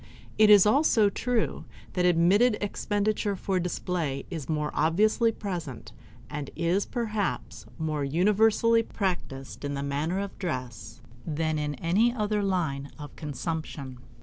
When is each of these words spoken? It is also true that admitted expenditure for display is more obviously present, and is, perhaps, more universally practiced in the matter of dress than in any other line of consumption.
It 0.39 0.49
is 0.49 0.65
also 0.65 1.11
true 1.11 1.65
that 1.93 2.05
admitted 2.05 2.57
expenditure 2.59 3.35
for 3.35 3.59
display 3.59 4.25
is 4.31 4.49
more 4.49 4.71
obviously 4.73 5.31
present, 5.31 5.91
and 6.27 6.49
is, 6.55 6.87
perhaps, 6.87 7.67
more 7.77 8.03
universally 8.03 8.81
practiced 8.81 9.63
in 9.63 9.75
the 9.75 9.83
matter 9.83 10.17
of 10.17 10.35
dress 10.39 11.01
than 11.23 11.59
in 11.59 11.75
any 11.75 12.11
other 12.11 12.41
line 12.41 12.89
of 12.97 13.15
consumption. 13.15 13.99